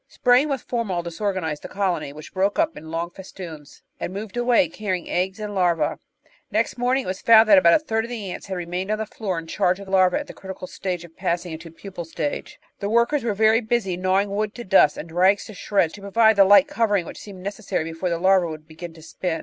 [0.07, 4.67] Spraying with formol disorganised the colony, which broke up in long festoons, and moved away,
[4.67, 6.01] carrying eggs and larvae.
[6.49, 8.97] Next morning it was found that about a third of the ants had remained on
[8.97, 12.03] the floor in charge of larvae at the critical stage of passing into the pupal
[12.03, 12.59] stage.
[12.79, 16.35] The workers were very busy gnawing wood to dust, and rags to shreds, to provide
[16.37, 19.39] the light covering which seemed necessary before the larvae would begin to spin.